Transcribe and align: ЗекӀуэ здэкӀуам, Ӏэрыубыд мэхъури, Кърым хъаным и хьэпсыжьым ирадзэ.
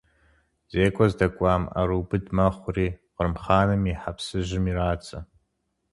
ЗекӀуэ 0.71 1.05
здэкӀуам, 1.11 1.63
Ӏэрыубыд 1.71 2.25
мэхъури, 2.35 2.87
Кърым 3.15 3.33
хъаным 3.43 3.83
и 3.91 3.93
хьэпсыжьым 4.01 4.65
ирадзэ. 4.71 5.19